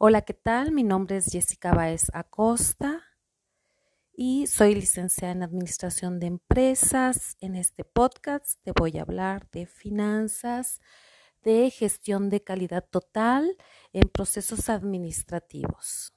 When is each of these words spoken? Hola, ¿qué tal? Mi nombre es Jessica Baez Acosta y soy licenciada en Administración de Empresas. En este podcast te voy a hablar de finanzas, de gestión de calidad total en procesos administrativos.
Hola, 0.00 0.22
¿qué 0.22 0.32
tal? 0.32 0.70
Mi 0.70 0.84
nombre 0.84 1.16
es 1.16 1.24
Jessica 1.24 1.74
Baez 1.74 2.06
Acosta 2.12 3.02
y 4.12 4.46
soy 4.46 4.76
licenciada 4.76 5.32
en 5.32 5.42
Administración 5.42 6.20
de 6.20 6.28
Empresas. 6.28 7.36
En 7.40 7.56
este 7.56 7.82
podcast 7.82 8.60
te 8.62 8.70
voy 8.70 8.96
a 8.96 9.02
hablar 9.02 9.50
de 9.50 9.66
finanzas, 9.66 10.80
de 11.42 11.68
gestión 11.70 12.30
de 12.30 12.44
calidad 12.44 12.84
total 12.88 13.56
en 13.92 14.08
procesos 14.08 14.68
administrativos. 14.68 16.12